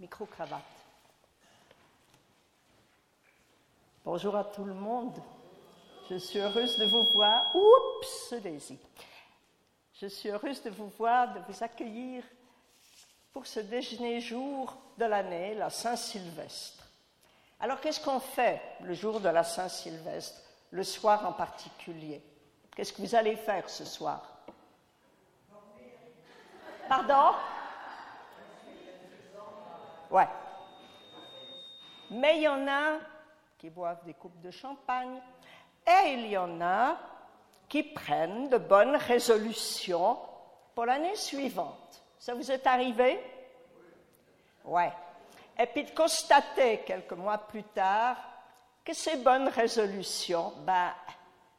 [0.00, 0.62] Micro-cravate.
[4.02, 5.20] Bonjour à tout le monde.
[6.08, 7.54] Je suis heureuse de vous voir.
[7.54, 8.78] Oups, Daisy.
[10.00, 12.24] Je suis heureuse de vous voir, de vous accueillir
[13.34, 16.86] pour ce déjeuner jour de l'année, la Saint-Sylvestre.
[17.60, 20.40] Alors, qu'est-ce qu'on fait le jour de la Saint-Sylvestre,
[20.70, 22.22] le soir en particulier?
[22.74, 24.22] Qu'est-ce que vous allez faire ce soir?
[26.88, 27.36] Pardon?
[30.10, 30.28] Ouais.
[32.10, 32.98] Mais il y en a
[33.58, 35.20] qui boivent des coupes de champagne
[35.86, 36.96] et il y en a
[37.68, 40.18] qui prennent de bonnes résolutions
[40.74, 42.02] pour l'année suivante.
[42.18, 43.20] Ça vous est arrivé?
[44.64, 44.92] Ouais.
[45.58, 48.16] Et puis de constater quelques mois plus tard
[48.84, 50.92] que ces bonnes résolutions, ben,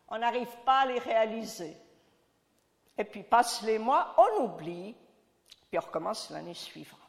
[0.09, 1.77] on n'arrive pas à les réaliser.
[2.97, 4.95] Et puis passent les mois, on oublie,
[5.69, 7.00] puis on recommence l'année suivante.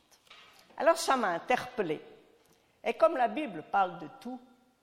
[0.76, 2.04] Alors ça m'a interpellée.
[2.84, 4.40] Et comme la Bible parle de tout,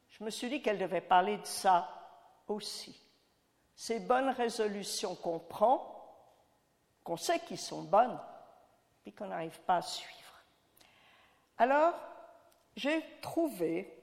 [0.07, 1.89] je me suis dit qu'elle devait parler de ça
[2.47, 2.99] aussi.
[3.75, 5.95] Ces bonnes résolutions qu'on prend,
[7.03, 8.19] qu'on sait qu'ils sont bonnes,
[9.03, 10.15] puis qu'on n'arrive pas à suivre.
[11.57, 11.93] Alors,
[12.75, 13.95] j'ai trouvé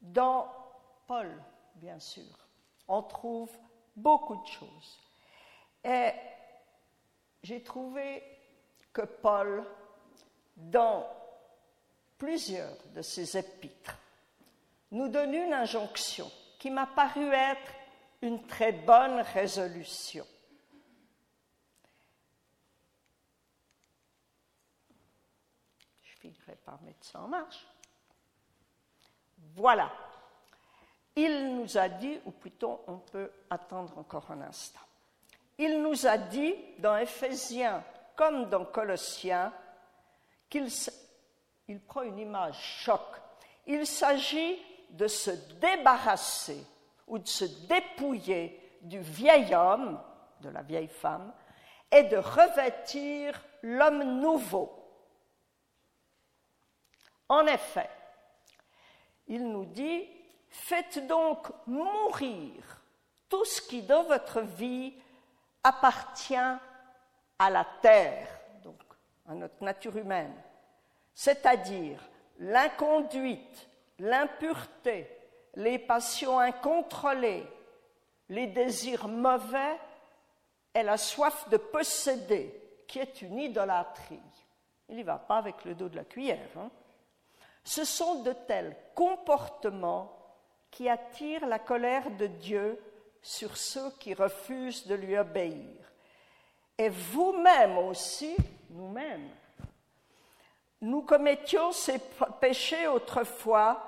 [0.00, 0.48] dans
[1.06, 1.30] Paul,
[1.74, 2.24] bien sûr,
[2.88, 3.50] on trouve
[3.94, 5.00] beaucoup de choses.
[5.84, 6.10] Et
[7.42, 8.31] j'ai trouvé
[8.92, 9.64] que Paul,
[10.56, 11.06] dans
[12.18, 13.96] plusieurs de ses épîtres,
[14.90, 17.72] nous donne une injonction qui m'a paru être
[18.20, 20.26] une très bonne résolution.
[26.02, 27.66] Je finirai par mettre ça en marche.
[29.56, 29.90] Voilà.
[31.16, 34.80] Il nous a dit, ou plutôt on peut attendre encore un instant.
[35.58, 37.84] Il nous a dit dans Éphésiens
[38.22, 39.52] comme dans Colossiens
[40.48, 40.68] qu'il
[41.66, 43.00] il prend une image choc.
[43.66, 46.64] Il s'agit de se débarrasser
[47.08, 50.00] ou de se dépouiller du vieil homme,
[50.40, 51.32] de la vieille femme,
[51.90, 54.70] et de revêtir l'homme nouveau.
[57.28, 57.90] En effet,
[59.26, 60.06] il nous dit,
[60.48, 62.82] faites donc mourir
[63.28, 64.94] tout ce qui dans votre vie
[65.64, 66.36] appartient
[67.42, 68.28] à la terre,
[68.62, 68.78] donc
[69.28, 70.32] à notre nature humaine,
[71.12, 71.98] c'est-à-dire
[72.38, 75.08] l'inconduite, l'impureté,
[75.56, 77.44] les passions incontrôlées,
[78.28, 79.76] les désirs mauvais
[80.72, 84.20] et la soif de posséder, qui est une idolâtrie.
[84.88, 86.56] Il n'y va pas avec le dos de la cuillère.
[86.56, 86.70] Hein.
[87.64, 90.16] Ce sont de tels comportements
[90.70, 92.78] qui attirent la colère de Dieu
[93.20, 95.91] sur ceux qui refusent de lui obéir.
[96.82, 98.34] Et vous-même aussi,
[98.70, 99.30] nous-mêmes,
[100.80, 102.00] nous commettions ces
[102.40, 103.80] péchés autrefois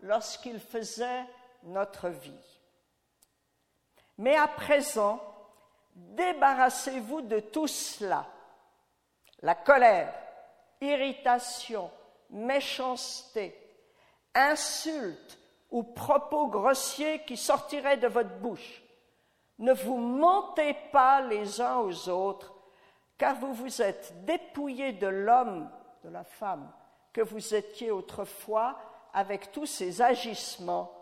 [0.00, 1.26] lorsqu'ils faisaient
[1.64, 2.62] notre vie.
[4.16, 5.20] Mais à présent,
[5.94, 8.24] débarrassez-vous de tout cela.
[9.42, 10.14] La colère,
[10.80, 11.90] irritation,
[12.30, 13.54] méchanceté,
[14.34, 15.38] insultes
[15.70, 18.82] ou propos grossiers qui sortiraient de votre bouche.
[19.58, 22.54] Ne vous mentez pas les uns aux autres,
[23.16, 25.68] car vous vous êtes dépouillés de l'homme
[26.04, 26.70] de la femme
[27.12, 28.78] que vous étiez autrefois
[29.12, 30.92] avec tous ces agissements,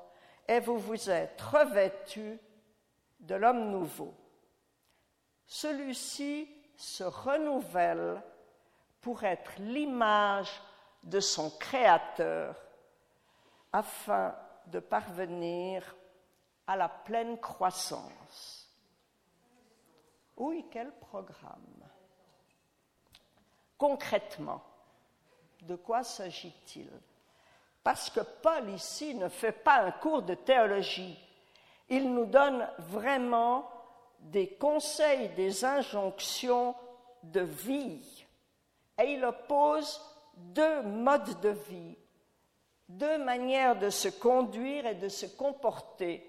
[0.49, 2.39] et vous vous êtes revêtus
[3.21, 4.15] de l'homme nouveau.
[5.47, 8.23] Celui-ci se renouvelle
[9.01, 10.51] pour être l'image
[11.03, 12.57] de son Créateur,
[13.73, 14.35] afin
[14.67, 15.95] de parvenir
[16.67, 18.69] à la pleine croissance.
[20.37, 21.63] Oui, quel programme
[23.79, 24.63] Concrètement,
[25.63, 26.91] de quoi s'agit-il?
[27.83, 31.19] Parce que Paul ici ne fait pas un cours de théologie.
[31.89, 33.71] Il nous donne vraiment
[34.19, 36.75] des conseils, des injonctions
[37.23, 38.27] de vie.
[38.99, 40.01] Et il oppose
[40.35, 41.97] deux modes de vie,
[42.89, 46.29] deux manières de se conduire et de se comporter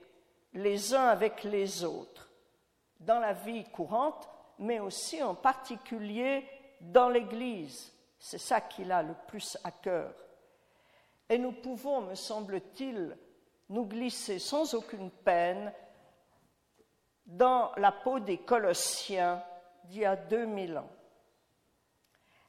[0.58, 2.30] les uns avec les autres,
[3.00, 4.28] dans la vie courante,
[4.58, 6.44] mais aussi en particulier
[6.82, 7.94] dans l'Église.
[8.18, 10.12] C'est ça qu'il a le plus à cœur.
[11.30, 13.16] Et nous pouvons, me semble-t-il,
[13.70, 15.72] nous glisser sans aucune peine
[17.24, 19.44] dans la peau des Colossiens
[19.84, 20.90] d'il y a 2000 ans.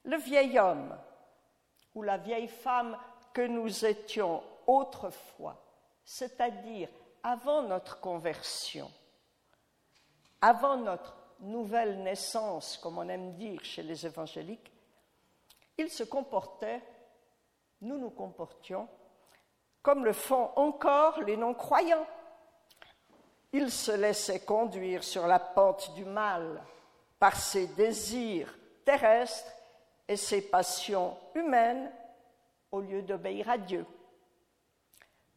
[0.04, 0.96] Le vieil homme
[1.94, 2.96] ou la vieille femme
[3.34, 5.62] que nous étions autrefois,
[6.04, 6.88] c'est-à-dire
[7.22, 8.90] avant notre conversion,
[10.40, 14.72] avant notre nouvelle naissance, comme on aime dire chez les évangéliques,
[15.76, 16.82] il se comportait,
[17.80, 18.88] nous nous comportions,
[19.82, 22.06] comme le font encore les non-croyants.
[23.52, 26.62] Il se laissait conduire sur la pente du mal
[27.18, 28.52] par ses désirs
[28.84, 29.52] terrestres
[30.06, 31.90] et ses passions humaines
[32.70, 33.86] au lieu d'obéir à Dieu.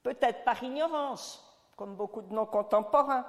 [0.04, 1.51] Peut-être par ignorance,
[1.82, 3.26] comme beaucoup de nos contemporains,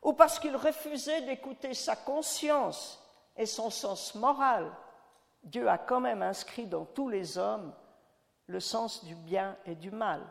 [0.00, 3.04] ou parce qu'il refusait d'écouter sa conscience
[3.36, 4.70] et son sens moral.
[5.42, 7.74] Dieu a quand même inscrit dans tous les hommes
[8.46, 10.22] le sens du bien et du mal,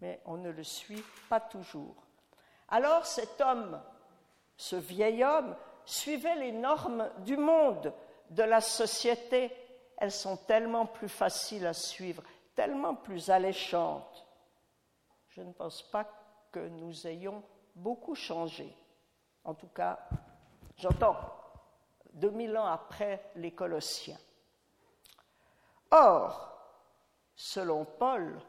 [0.00, 1.94] mais on ne le suit pas toujours.
[2.68, 3.80] Alors cet homme,
[4.56, 5.54] ce vieil homme,
[5.84, 7.94] suivait les normes du monde,
[8.30, 9.52] de la société.
[9.98, 12.24] Elles sont tellement plus faciles à suivre,
[12.56, 14.27] tellement plus alléchantes.
[15.38, 16.04] Je ne pense pas
[16.50, 17.44] que nous ayons
[17.76, 18.76] beaucoup changé.
[19.44, 20.00] En tout cas,
[20.76, 21.16] j'entends,
[22.14, 24.18] 2000 ans après les Colossiens.
[25.92, 26.60] Or,
[27.36, 28.40] selon Paul,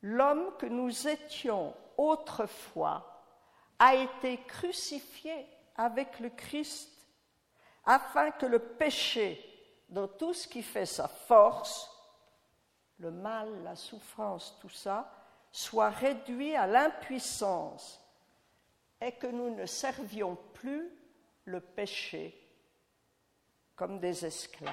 [0.00, 3.22] l'homme que nous étions autrefois
[3.78, 5.46] a été crucifié
[5.76, 6.90] avec le Christ
[7.84, 9.44] afin que le péché,
[9.90, 11.89] dans tout ce qui fait sa force,
[13.00, 15.10] le mal, la souffrance, tout ça,
[15.50, 18.00] soit réduit à l'impuissance
[19.00, 20.90] et que nous ne servions plus
[21.46, 22.36] le péché
[23.74, 24.72] comme des esclaves.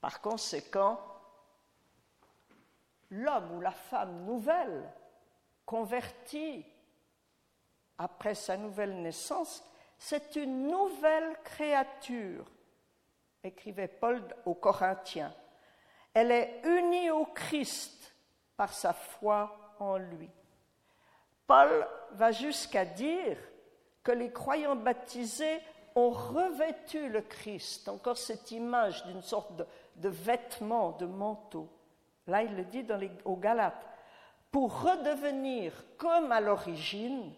[0.00, 1.00] Par conséquent,
[3.10, 4.92] l'homme ou la femme nouvelle,
[5.64, 6.66] convertie
[7.98, 9.62] après sa nouvelle naissance,
[9.98, 12.50] c'est une nouvelle créature,
[13.44, 15.34] écrivait Paul aux Corinthiens.
[16.14, 18.14] Elle est unie au Christ
[18.56, 20.28] par sa foi en lui.
[21.46, 23.36] Paul va jusqu'à dire
[24.02, 25.60] que les croyants baptisés
[25.94, 29.52] ont revêtu le Christ, encore cette image d'une sorte
[29.96, 31.68] de, vêtement, de manteau.
[32.26, 33.86] Là, il le dit dans aux Galates,
[34.50, 37.32] pour redevenir comme à l'origine,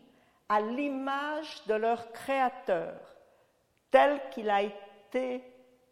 [0.48, 2.94] à l'image de leur Créateur,
[3.90, 5.42] tel qu'il a été,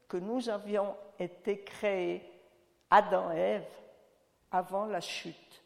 [0.09, 2.30] que nous avions été créés,
[2.91, 3.69] Adam et Ève,
[4.51, 5.63] avant la chute.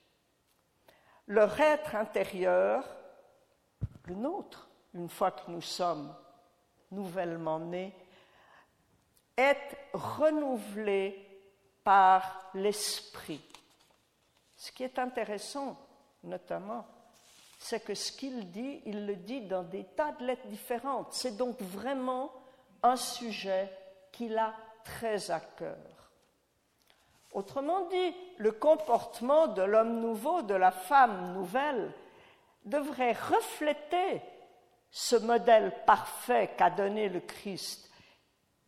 [1.27, 2.85] Leur être intérieur,
[4.05, 6.15] le nôtre, une fois que nous sommes
[6.91, 7.95] nouvellement nés,
[9.37, 11.27] est renouvelé
[11.83, 13.43] par l'esprit.
[14.57, 15.77] Ce qui est intéressant,
[16.23, 16.87] notamment,
[17.59, 21.13] c'est que ce qu'il dit, il le dit dans des tas de lettres différentes.
[21.13, 22.31] C'est donc vraiment
[22.83, 23.71] un sujet
[24.13, 24.55] qu'il a
[24.85, 25.94] très à cœur.
[27.35, 31.93] Autrement dit, le comportement de l'homme nouveau, de la femme nouvelle,
[32.65, 34.23] devrait refléter
[34.91, 37.91] ce modèle parfait qu'a donné le Christ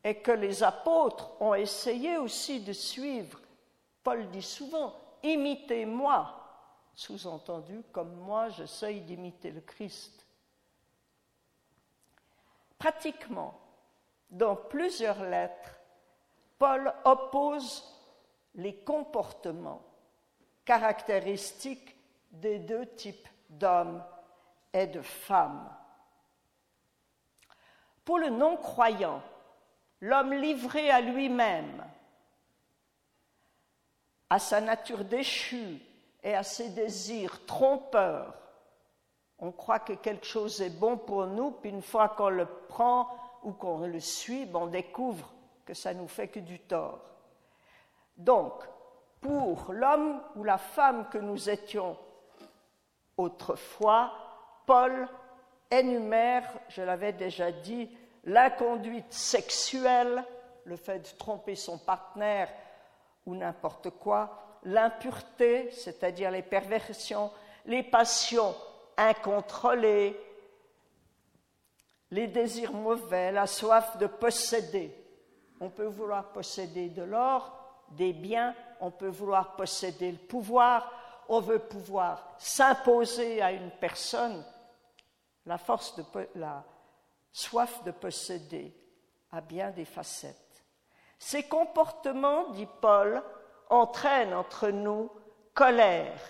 [0.03, 3.41] et que les apôtres ont essayé aussi de suivre.
[4.03, 6.35] Paul dit souvent, imitez-moi,
[6.93, 10.27] sous-entendu, comme moi j'essaye d'imiter le Christ.
[12.79, 13.59] Pratiquement,
[14.29, 15.71] dans plusieurs lettres,
[16.59, 17.96] Paul oppose
[18.57, 19.83] les comportements
[20.65, 21.97] caractéristiques
[22.33, 24.03] des deux types d'hommes
[24.73, 25.71] et de femmes.
[28.05, 29.23] Pour le non-croyant,
[30.01, 31.85] l'homme livré à lui-même,
[34.29, 35.81] à sa nature déchue
[36.23, 38.35] et à ses désirs trompeurs,
[39.39, 43.09] on croit que quelque chose est bon pour nous, puis une fois qu'on le prend
[43.43, 45.31] ou qu'on le suit, on découvre
[45.67, 47.16] que ça nous fait que du tort.
[48.17, 48.53] Donc,
[49.21, 51.97] pour l'homme ou la femme que nous étions
[53.17, 54.13] autrefois,
[54.67, 55.09] Paul
[55.71, 57.91] énumère, je l'avais déjà dit,
[58.25, 60.25] l'inconduite sexuelle,
[60.65, 62.49] le fait de tromper son partenaire
[63.25, 67.31] ou n'importe quoi, l'impureté, c'est-à-dire les perversions,
[67.67, 68.55] les passions
[68.97, 70.19] incontrôlées,
[72.11, 74.95] les désirs mauvais, la soif de posséder.
[75.61, 80.91] On peut vouloir posséder de l'or, des biens, on peut vouloir posséder le pouvoir,
[81.29, 84.45] on veut pouvoir s'imposer à une personne.
[85.45, 86.65] La force de la
[87.33, 88.75] soif de posséder
[89.33, 90.65] a bien des facettes.
[91.19, 93.23] Ces comportements, dit Paul,
[93.71, 95.11] entraînent entre nous
[95.55, 96.21] colère,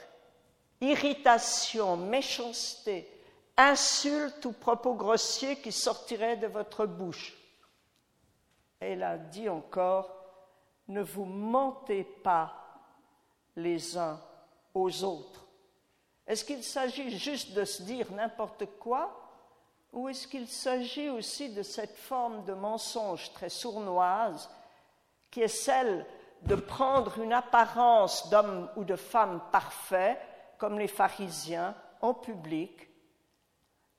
[0.81, 3.11] irritation, méchanceté,
[3.57, 7.35] insultes ou propos grossiers qui sortiraient de votre bouche.
[8.81, 10.16] Et a dit encore,
[10.89, 12.53] ne vous mentez pas
[13.57, 14.21] les uns
[14.75, 15.47] aux autres.
[16.27, 19.31] Est-ce qu'il s'agit juste de se dire n'importe quoi
[19.93, 24.51] Ou est-ce qu'il s'agit aussi de cette forme de mensonge très sournoise
[25.31, 26.07] qui est celle
[26.43, 30.19] de prendre une apparence d'homme ou de femme parfait,
[30.59, 32.89] comme les pharisiens, en public,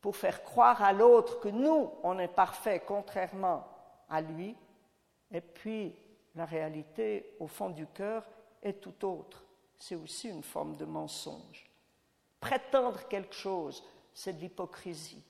[0.02, 3.68] pour faire croire à l'autre que nous, on est parfait contrairement
[4.10, 4.56] à lui,
[5.32, 5.96] et puis
[6.38, 8.24] la réalité, au fond du cœur,
[8.62, 9.44] est tout autre.
[9.78, 11.70] C'est aussi une forme de mensonge.
[12.40, 15.24] Prétendre quelque chose, c'est de l'hypocrisie.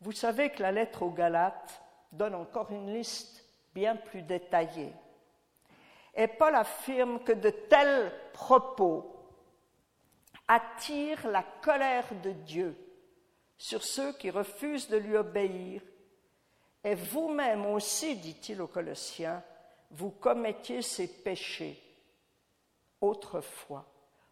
[0.00, 4.92] Vous savez que la lettre aux Galates donne encore une liste bien plus détaillée.
[6.14, 9.16] Et Paul affirme que de tels propos
[10.48, 12.76] attirent la colère de Dieu
[13.56, 15.82] sur ceux qui refusent de lui obéir.
[16.82, 19.42] Et vous-même aussi, dit-il aux Colossiens,
[19.90, 21.80] vous commettiez ces péchés
[23.00, 23.84] autrefois.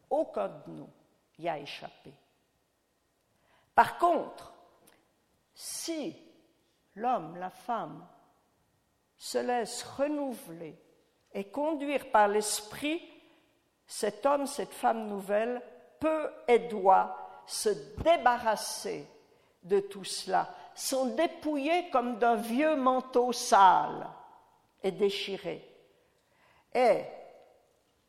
[0.09, 0.91] Aucun de nous
[1.39, 2.13] y a échappé.
[3.75, 4.53] Par contre,
[5.55, 6.17] si
[6.95, 8.07] l'homme, la femme,
[9.17, 10.79] se laisse renouveler
[11.33, 13.03] et conduire par l'esprit,
[13.87, 15.61] cet homme, cette femme nouvelle
[15.99, 17.71] peut et doit se
[18.03, 19.07] débarrasser
[19.63, 24.07] de tout cela, s'en dépouiller comme d'un vieux manteau sale
[24.81, 25.69] et déchiré.
[26.73, 27.03] Et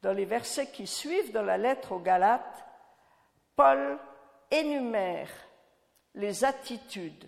[0.03, 2.63] dans les versets qui suivent dans la lettre aux Galates,
[3.55, 3.97] Paul
[4.51, 5.31] énumère
[6.13, 7.27] les attitudes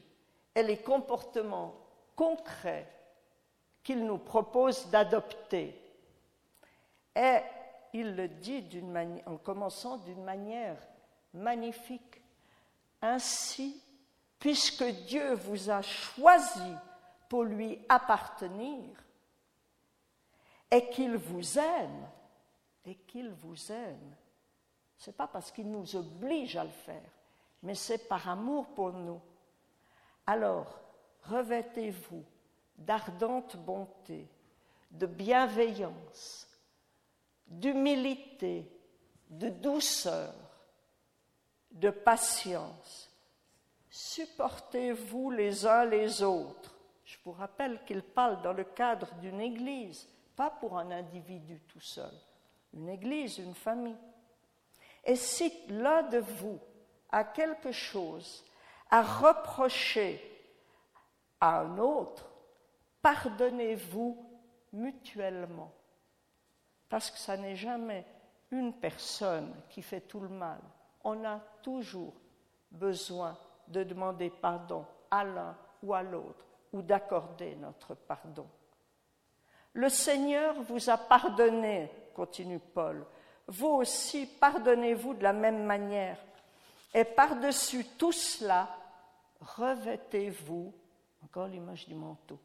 [0.54, 1.74] et les comportements
[2.16, 2.88] concrets
[3.84, 5.76] qu'il nous propose d'adopter.
[7.16, 7.38] Et
[7.94, 8.64] il le dit
[9.26, 10.78] en commençant d'une manière
[11.34, 12.22] magnifique.
[13.02, 13.82] Ainsi,
[14.42, 16.76] puisque Dieu vous a choisi
[17.30, 18.90] pour lui appartenir,
[20.72, 22.10] et qu'il vous aime,
[22.84, 24.16] et qu'il vous aime,
[24.98, 27.12] ce n'est pas parce qu'il nous oblige à le faire,
[27.62, 29.22] mais c'est par amour pour nous.
[30.26, 30.80] Alors,
[31.26, 32.26] revêtez-vous
[32.76, 34.28] d'ardente bonté,
[34.90, 36.48] de bienveillance,
[37.46, 38.68] d'humilité,
[39.30, 40.34] de douceur,
[41.70, 43.11] de patience.
[43.92, 46.74] Supportez-vous les uns les autres.
[47.04, 50.08] Je vous rappelle qu'il parle dans le cadre d'une église,
[50.38, 52.14] pas pour un individu tout seul.
[52.74, 53.98] Une église, une famille.
[55.04, 56.58] Et si l'un de vous
[57.12, 58.46] a quelque chose
[58.90, 60.22] à reprocher
[61.42, 62.32] à un autre,
[63.02, 64.26] pardonnez-vous
[64.72, 65.74] mutuellement.
[66.88, 68.06] Parce que ça n'est jamais
[68.52, 70.62] une personne qui fait tout le mal.
[71.04, 72.14] On a toujours
[72.72, 73.38] besoin
[73.72, 78.48] de demander pardon à l'un ou à l'autre, ou d'accorder notre pardon.
[79.74, 83.06] Le Seigneur vous a pardonné, continue Paul.
[83.48, 86.18] Vous aussi, pardonnez-vous de la même manière.
[86.94, 88.68] Et par-dessus tout cela,
[89.40, 90.74] revêtez-vous,
[91.24, 92.38] encore l'image du manteau,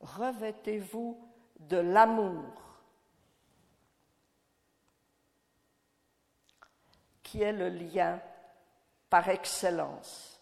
[0.00, 1.18] revêtez-vous
[1.58, 2.66] de l'amour
[7.22, 8.20] qui est le lien
[9.08, 10.35] par excellence.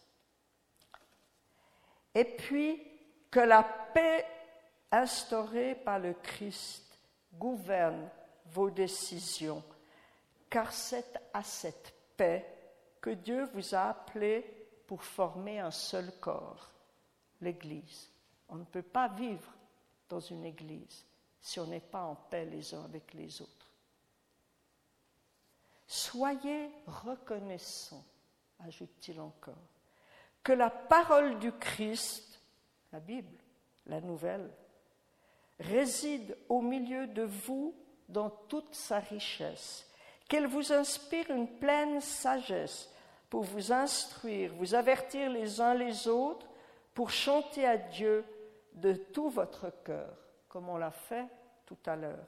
[2.14, 2.80] Et puis
[3.30, 4.26] que la paix
[4.90, 6.99] instaurée par le Christ
[7.33, 8.09] gouverne
[8.47, 9.62] vos décisions,
[10.49, 12.47] car c'est à cette paix
[13.00, 14.42] que Dieu vous a appelé
[14.87, 16.71] pour former un seul corps,
[17.40, 18.09] l'Église.
[18.49, 19.52] On ne peut pas vivre
[20.09, 21.04] dans une église
[21.40, 23.71] si on n'est pas en paix les uns avec les autres.
[25.87, 28.04] Soyez reconnaissants,
[28.61, 29.54] ajoute-t-il encore,
[30.44, 32.40] que la parole du Christ,
[32.92, 33.36] la Bible,
[33.86, 34.50] la nouvelle,
[35.58, 37.74] réside au milieu de vous
[38.08, 39.90] dans toute sa richesse,
[40.28, 42.90] qu'elle vous inspire une pleine sagesse
[43.30, 46.46] pour vous instruire, vous avertir les uns les autres,
[46.92, 48.24] pour chanter à Dieu
[48.74, 50.16] de tout votre cœur,
[50.48, 51.26] comme on l'a fait
[51.66, 52.26] tout à l'heure,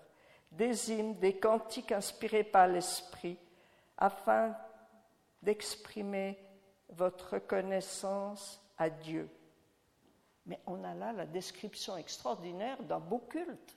[0.51, 3.39] des hymnes, des cantiques inspirés par l'Esprit,
[3.99, 4.57] afin
[5.43, 6.39] d'exprimer
[6.91, 9.29] votre reconnaissance à Dieu.
[10.47, 13.77] Mais on a là la description extraordinaire d'un beau culte.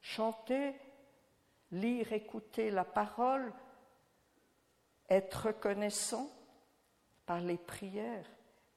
[0.00, 0.74] Chanter,
[1.72, 3.52] lire, écouter la parole,
[5.08, 6.30] être reconnaissant
[7.26, 8.26] par les prières.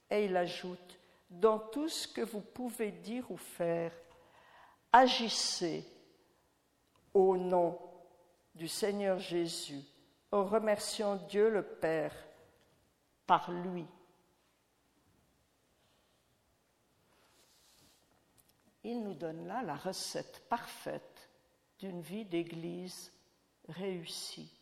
[0.09, 3.93] Et il ajoute, dans tout ce que vous pouvez dire ou faire,
[4.91, 5.85] agissez
[7.13, 7.79] au nom
[8.55, 9.81] du Seigneur Jésus,
[10.31, 12.15] en remerciant Dieu le Père
[13.31, 13.87] par lui.
[18.83, 21.29] Il nous donne là la recette parfaite
[21.79, 23.09] d'une vie d'Église
[23.69, 24.53] réussie.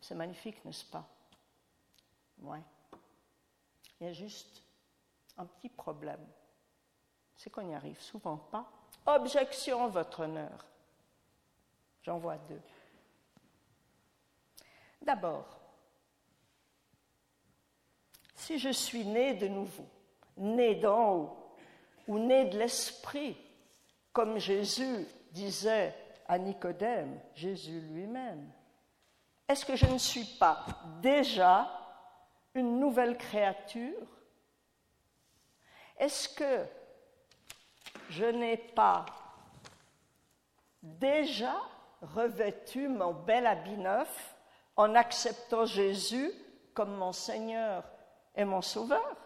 [0.00, 1.06] C'est magnifique, n'est-ce pas?
[2.38, 2.62] Ouais.
[4.00, 4.62] Il y a juste
[5.36, 6.26] un petit problème.
[7.36, 8.72] C'est qu'on n'y arrive souvent pas.
[9.04, 10.64] Objection, votre honneur.
[12.04, 12.62] J'en vois deux.
[15.02, 15.63] D'abord,
[18.44, 19.88] si je suis né de nouveau,
[20.36, 21.36] né d'en haut,
[22.06, 23.36] ou né de l'esprit,
[24.12, 25.94] comme Jésus disait
[26.28, 28.50] à Nicodème, Jésus lui-même,
[29.48, 30.62] est-ce que je ne suis pas
[31.00, 31.70] déjà
[32.54, 34.06] une nouvelle créature?
[35.98, 36.66] Est-ce que
[38.10, 39.06] je n'ai pas
[40.82, 41.56] déjà
[42.02, 44.36] revêtu mon bel habit neuf
[44.76, 46.30] en acceptant Jésus
[46.74, 47.84] comme mon Seigneur
[48.34, 49.16] et mon Sauveur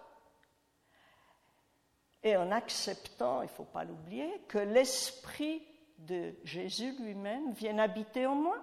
[2.22, 5.62] et en acceptant, il ne faut pas l'oublier, que l'Esprit
[5.98, 8.58] de Jésus lui-même vienne habiter en moi.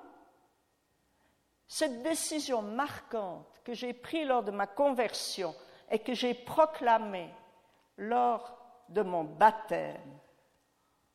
[1.67, 5.55] Cette décision marquante que j'ai prise lors de ma conversion
[5.89, 7.29] et que j'ai proclamée
[7.97, 8.57] lors
[8.89, 10.19] de mon baptême,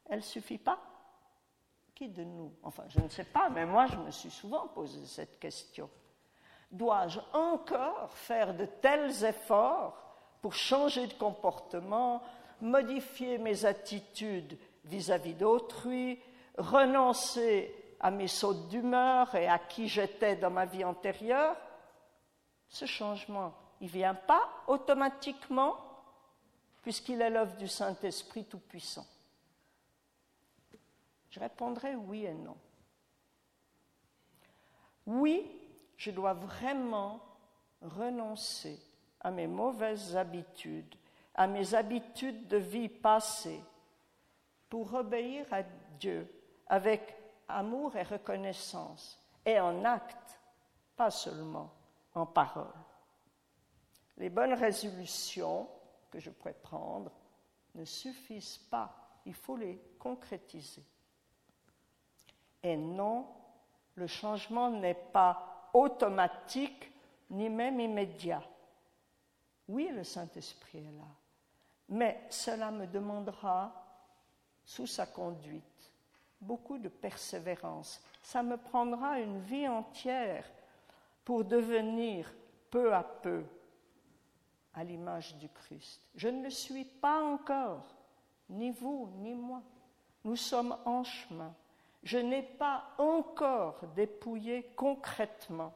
[0.06, 0.80] elle ne suffit pas?
[1.94, 5.04] Qui de nous Enfin, je ne sais pas, mais moi, je me suis souvent posé
[5.06, 5.88] cette question.
[6.70, 9.96] Dois-je encore faire de tels efforts
[10.40, 12.22] pour changer de comportement,
[12.60, 16.20] modifier mes attitudes vis-à-vis d'autrui,
[16.56, 21.56] renoncer à mes sautes d'humeur et à qui j'étais dans ma vie antérieure,
[22.68, 25.76] ce changement, il ne vient pas automatiquement
[26.82, 29.06] puisqu'il est l'œuvre du Saint-Esprit Tout-Puissant.
[31.30, 32.56] Je répondrai oui et non.
[35.06, 35.59] Oui,
[36.00, 37.20] je dois vraiment
[37.82, 38.80] renoncer
[39.20, 40.94] à mes mauvaises habitudes,
[41.34, 43.62] à mes habitudes de vie passées,
[44.70, 45.62] pour obéir à
[45.98, 46.26] Dieu
[46.68, 47.14] avec
[47.46, 50.40] amour et reconnaissance, et en acte,
[50.96, 51.70] pas seulement
[52.14, 52.72] en parole.
[54.16, 55.68] Les bonnes résolutions
[56.10, 57.12] que je pourrais prendre
[57.74, 58.90] ne suffisent pas,
[59.26, 60.84] il faut les concrétiser.
[62.62, 63.26] Et non,
[63.96, 66.92] le changement n'est pas automatique
[67.30, 68.42] ni même immédiat.
[69.68, 71.08] Oui, le Saint-Esprit est là,
[71.88, 73.72] mais cela me demandera,
[74.64, 75.92] sous sa conduite,
[76.40, 78.02] beaucoup de persévérance.
[78.22, 80.44] Ça me prendra une vie entière
[81.24, 82.32] pour devenir
[82.70, 83.44] peu à peu
[84.74, 86.00] à l'image du Christ.
[86.14, 87.86] Je ne le suis pas encore,
[88.48, 89.62] ni vous, ni moi.
[90.24, 91.54] Nous sommes en chemin.
[92.02, 95.74] Je n'ai pas encore dépouillé concrètement,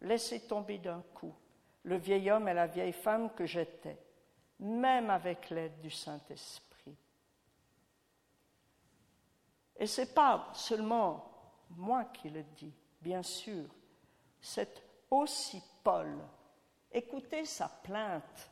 [0.00, 1.34] laissé tomber d'un coup
[1.84, 3.96] le vieil homme et la vieille femme que j'étais,
[4.58, 6.96] même avec l'aide du Saint-Esprit.
[9.76, 11.30] Et ce n'est pas seulement
[11.70, 13.64] moi qui le dis, bien sûr,
[14.40, 16.18] c'est aussi Paul.
[16.90, 18.50] Écoutez sa plainte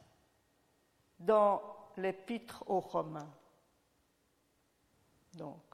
[1.18, 1.60] dans
[1.96, 3.32] l'épître aux Romains.
[5.34, 5.73] Donc,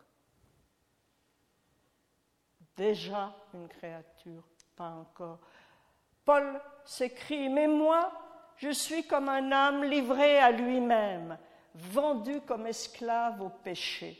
[2.81, 4.43] déjà une créature,
[4.75, 5.38] pas encore.
[6.25, 8.11] Paul s'écrit, mais moi,
[8.57, 11.37] je suis comme un âme livré à lui-même,
[11.75, 14.19] vendu comme esclave au péché.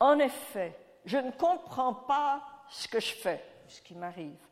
[0.00, 4.44] En effet, je ne comprends pas ce que je fais, ce qui m'arrive.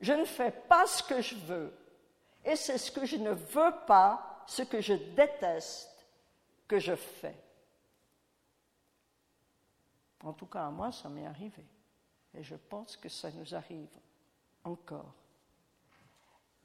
[0.00, 1.76] Je ne fais pas ce que je veux,
[2.42, 6.06] et c'est ce que je ne veux pas, ce que je déteste,
[6.66, 7.36] que je fais.
[10.24, 11.64] En tout cas, à moi, ça m'est arrivé.
[12.34, 13.88] Et je pense que ça nous arrive
[14.64, 15.14] encore.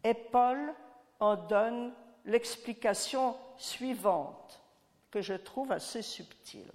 [0.03, 0.73] Et Paul
[1.19, 1.93] en donne
[2.25, 4.61] l'explication suivante,
[5.09, 6.71] que je trouve assez subtile.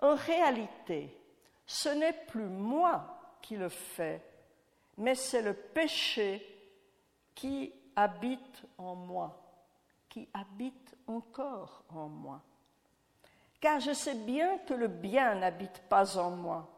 [0.00, 1.16] En réalité,
[1.66, 4.22] ce n'est plus moi qui le fais,
[4.98, 6.46] mais c'est le péché
[7.34, 9.40] qui habite en moi,
[10.08, 12.42] qui habite encore en moi.
[13.60, 16.68] Car je sais bien que le bien n'habite pas en moi,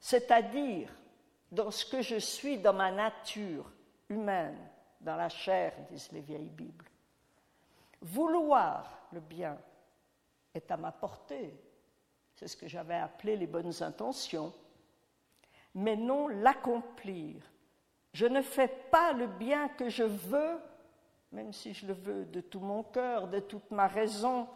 [0.00, 0.90] c'est-à-dire
[1.52, 3.70] dans ce que je suis dans ma nature
[4.08, 4.58] humaine,
[5.00, 6.90] dans la chair, disent les vieilles Bibles.
[8.02, 9.56] Vouloir le bien
[10.52, 11.54] est à ma portée,
[12.34, 14.52] c'est ce que j'avais appelé les bonnes intentions,
[15.74, 17.42] mais non l'accomplir.
[18.12, 20.58] Je ne fais pas le bien que je veux,
[21.32, 24.48] même si je le veux de tout mon cœur, de toute ma raison,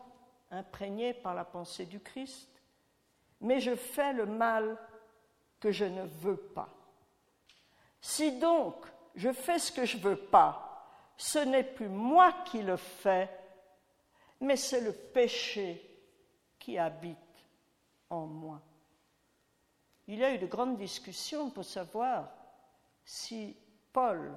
[0.50, 2.48] imprégnée par la pensée du Christ,
[3.40, 4.76] mais je fais le mal
[5.58, 6.68] que je ne veux pas.
[8.00, 10.66] Si donc je fais ce que je ne veux pas,
[11.16, 13.28] ce n'est plus moi qui le fais,
[14.40, 15.86] mais c'est le péché
[16.58, 17.18] qui habite
[18.08, 18.60] en moi.
[20.06, 22.28] Il y a eu de grandes discussions pour savoir
[23.04, 23.56] si
[23.92, 24.32] Paul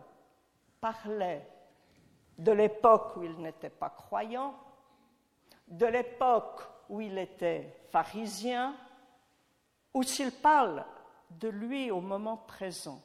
[0.79, 1.47] parlait
[2.37, 4.55] de l'époque où il n'était pas croyant,
[5.67, 8.75] de l'époque où il était pharisien,
[9.93, 10.85] ou s'il parle
[11.29, 13.01] de lui au moment présent.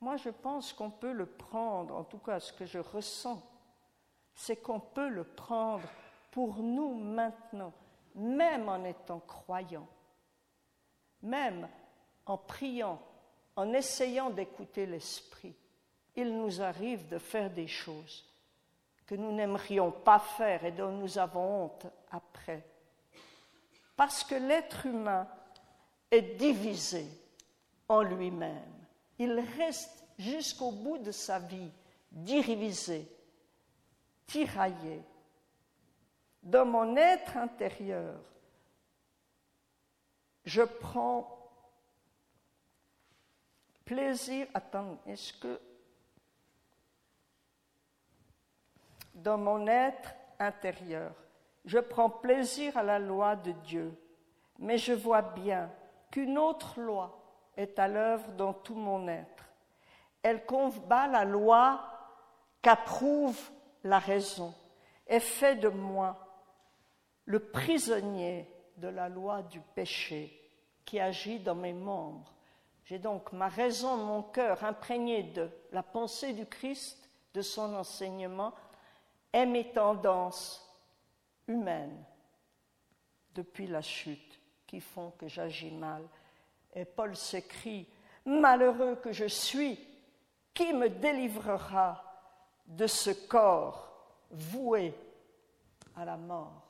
[0.00, 3.42] Moi, je pense qu'on peut le prendre, en tout cas ce que je ressens,
[4.34, 5.88] c'est qu'on peut le prendre
[6.30, 7.72] pour nous maintenant,
[8.14, 9.88] même en étant croyant,
[11.22, 11.68] même
[12.26, 13.00] en priant,
[13.56, 15.56] en essayant d'écouter l'Esprit.
[16.14, 18.24] Il nous arrive de faire des choses
[19.08, 22.62] que nous n'aimerions pas faire et dont nous avons honte après.
[23.96, 25.26] Parce que l'être humain
[26.10, 27.06] est divisé
[27.88, 28.74] en lui-même.
[29.18, 31.70] Il reste jusqu'au bout de sa vie
[32.12, 33.08] divisé,
[34.26, 35.02] tiraillé.
[36.42, 38.20] Dans mon être intérieur,
[40.44, 41.50] je prends
[43.86, 44.46] plaisir.
[44.52, 45.58] Attends, est-ce que
[49.18, 51.12] dans mon être intérieur,
[51.64, 53.92] je prends plaisir à la loi de Dieu,
[54.58, 55.70] mais je vois bien
[56.10, 57.20] qu'une autre loi
[57.56, 59.44] est à l'œuvre dans tout mon être.
[60.22, 61.80] Elle combat la loi
[62.62, 63.38] qu'approuve
[63.84, 64.54] la raison
[65.06, 66.16] et fait de moi
[67.24, 70.34] le prisonnier de la loi du péché
[70.84, 72.32] qui agit dans mes membres.
[72.84, 78.54] J'ai donc ma raison, mon cœur imprégné de la pensée du Christ, de son enseignement,
[79.32, 80.64] et mes tendances
[81.46, 82.04] humaines
[83.34, 86.06] depuis la chute qui font que j'agis mal.
[86.74, 87.86] Et Paul s'écrie,
[88.24, 89.78] Malheureux que je suis,
[90.52, 92.04] qui me délivrera
[92.66, 93.88] de ce corps
[94.30, 94.94] voué
[95.96, 96.68] à la mort?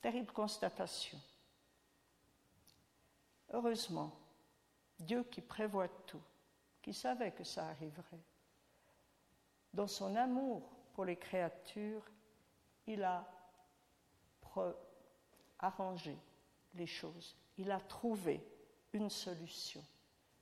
[0.00, 1.18] Terrible constatation.
[3.52, 4.12] Heureusement,
[4.98, 6.22] Dieu qui prévoit tout,
[6.82, 8.24] qui savait que ça arriverait,
[9.72, 10.62] dans son amour
[10.94, 12.04] pour les créatures,
[12.86, 13.26] il a
[15.58, 16.16] arrangé
[16.74, 17.36] les choses.
[17.56, 18.44] Il a trouvé
[18.92, 19.82] une solution.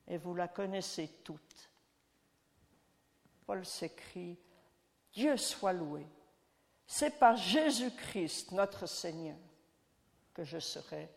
[0.06, 1.70] Et vous la connaissez toutes.
[3.46, 4.38] Paul s'écrit,
[5.12, 6.06] Dieu soit loué.
[6.86, 9.36] C'est par Jésus-Christ, notre Seigneur,
[10.34, 11.08] que je serai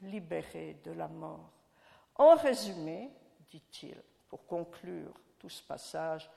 [0.00, 1.50] libéré de la mort.
[2.16, 3.10] En résumé,
[3.50, 6.30] dit-il, pour conclure tout ce passage,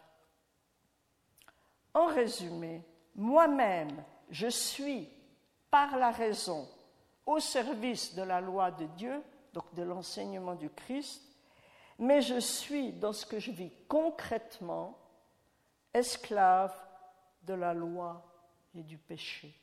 [1.95, 2.83] en résumé,
[3.15, 5.09] moi-même, je suis,
[5.71, 6.67] par la raison,
[7.25, 11.23] au service de la loi de Dieu, donc de l'enseignement du Christ,
[11.97, 14.99] mais je suis, dans ce que je vis concrètement,
[15.93, 16.75] esclave
[17.43, 18.29] de la loi
[18.75, 19.57] et du péché.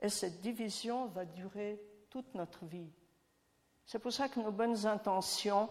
[0.00, 2.90] Et cette division va durer toute notre vie.
[3.84, 5.68] C'est pour ça que nos bonnes intentions,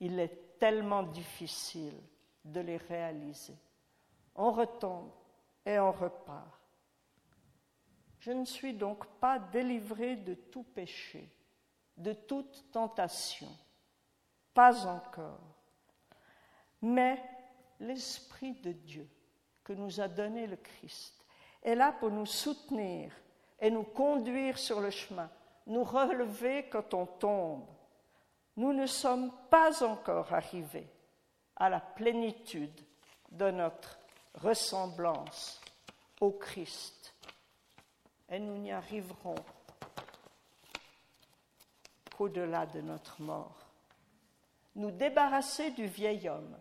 [0.00, 1.94] il est tellement difficile
[2.44, 3.56] de les réaliser
[4.38, 5.10] on retombe
[5.66, 6.58] et on repart.
[8.20, 11.28] Je ne suis donc pas délivré de tout péché,
[11.96, 13.48] de toute tentation,
[14.54, 15.40] pas encore.
[16.80, 17.22] Mais
[17.80, 19.08] l'Esprit de Dieu
[19.64, 21.14] que nous a donné le Christ
[21.62, 23.12] est là pour nous soutenir
[23.60, 25.28] et nous conduire sur le chemin,
[25.66, 27.66] nous relever quand on tombe.
[28.56, 30.88] Nous ne sommes pas encore arrivés
[31.56, 32.80] à la plénitude
[33.30, 33.97] de notre
[34.42, 35.60] ressemblance
[36.20, 37.14] au Christ.
[38.28, 39.36] Et nous n'y arriverons
[42.16, 43.56] qu'au-delà de notre mort.
[44.74, 46.56] Nous débarrasser du vieil homme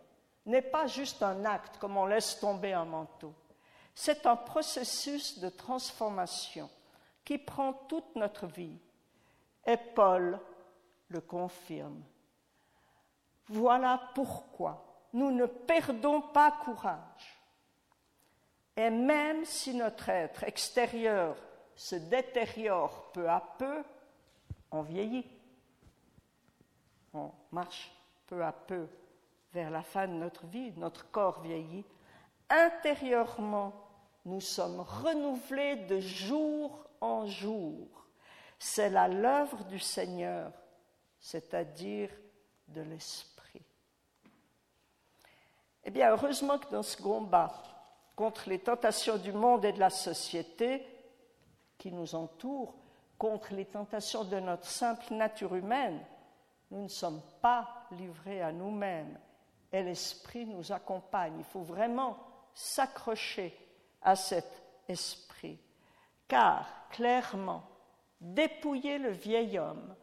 [0.45, 3.33] n'est pas juste un acte comme on laisse tomber un manteau.
[3.93, 6.69] C'est un processus de transformation
[7.25, 8.77] qui prend toute notre vie.
[9.65, 10.39] Et Paul
[11.09, 12.01] le confirme.
[13.47, 17.36] Voilà pourquoi nous ne perdons pas courage.
[18.77, 21.35] Et même si notre être extérieur
[21.75, 23.83] se détériore peu à peu,
[24.69, 25.25] on vieillit.
[27.11, 27.91] On marche
[28.27, 28.87] peu à peu
[29.51, 31.85] vers la fin de notre vie, notre corps vieillit.
[32.49, 33.73] Intérieurement,
[34.25, 38.05] nous sommes renouvelés de jour en jour.
[38.59, 40.51] C'est là l'œuvre du Seigneur,
[41.19, 42.11] c'est-à-dire
[42.67, 43.63] de l'Esprit.
[45.83, 47.53] Eh bien, heureusement que dans ce combat,
[48.17, 50.83] contre les tentations du monde et de la société
[51.77, 52.73] qui nous entoure,
[53.15, 56.03] contre les tentations de notre simple nature humaine,
[56.71, 59.17] nous ne sommes pas livrés à nous-mêmes
[59.71, 61.35] et l'Esprit nous accompagne.
[61.37, 62.17] Il faut vraiment
[62.55, 63.55] s'accrocher
[64.01, 65.59] à cet esprit,
[66.27, 67.63] car clairement,
[68.19, 69.95] dépouiller le vieil homme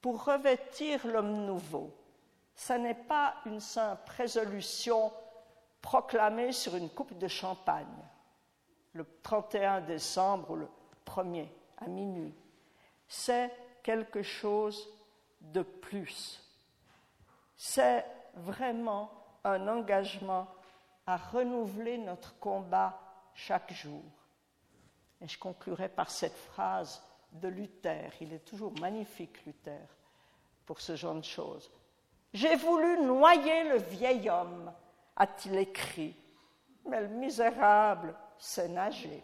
[0.00, 1.92] pour revêtir l'homme nouveau.
[2.54, 5.12] Ce n'est pas une simple résolution
[5.86, 7.86] proclamée sur une coupe de champagne
[8.92, 10.68] le 31 décembre ou le
[11.06, 11.46] 1er
[11.78, 12.34] à minuit.
[13.06, 13.52] C'est
[13.84, 14.88] quelque chose
[15.40, 16.42] de plus.
[17.54, 19.12] C'est vraiment
[19.44, 20.48] un engagement
[21.06, 22.98] à renouveler notre combat
[23.32, 24.02] chaque jour.
[25.20, 28.10] Et je conclurai par cette phrase de Luther.
[28.20, 29.86] Il est toujours magnifique, Luther,
[30.66, 31.70] pour ce genre de choses.
[32.34, 34.72] J'ai voulu noyer le vieil homme,
[35.16, 36.16] a-t-il écrit,
[36.84, 39.22] mais le misérable sait nager.